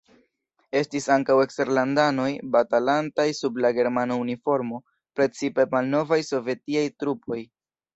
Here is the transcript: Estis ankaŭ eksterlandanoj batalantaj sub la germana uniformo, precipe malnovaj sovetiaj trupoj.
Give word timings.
Estis 0.79 1.07
ankaŭ 1.15 1.35
eksterlandanoj 1.41 2.31
batalantaj 2.57 3.29
sub 3.43 3.63
la 3.67 3.73
germana 3.83 4.21
uniformo, 4.25 4.83
precipe 5.21 5.71
malnovaj 5.79 6.25
sovetiaj 6.35 6.89
trupoj. 7.03 7.45